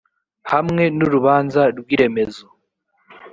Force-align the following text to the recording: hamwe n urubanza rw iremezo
hamwe 0.51 0.83
n 0.97 0.99
urubanza 1.05 1.61
rw 1.79 1.87
iremezo 1.95 2.45